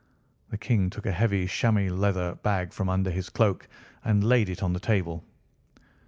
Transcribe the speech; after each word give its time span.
The 0.49 0.57
King 0.57 0.89
took 0.89 1.05
a 1.05 1.11
heavy 1.11 1.45
chamois 1.45 1.91
leather 1.93 2.33
bag 2.33 2.73
from 2.73 2.89
under 2.89 3.11
his 3.11 3.29
cloak 3.29 3.67
and 4.03 4.23
laid 4.23 4.49
it 4.49 4.63
on 4.63 4.73
the 4.73 4.79
table. 4.79 5.23